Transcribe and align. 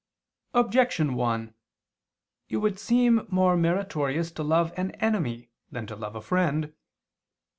Objection 0.55 1.13
1: 1.13 1.53
It 2.49 2.57
would 2.57 2.79
seem 2.79 3.27
more 3.29 3.55
meritorious 3.55 4.31
to 4.31 4.41
love 4.41 4.73
an 4.75 4.89
enemy 4.95 5.51
than 5.71 5.85
to 5.85 5.95
love 5.95 6.15
a 6.15 6.21
friend. 6.21 6.73